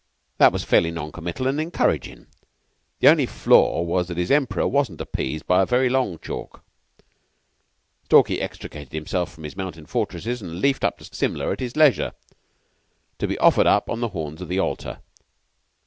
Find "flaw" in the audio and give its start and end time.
3.27-3.83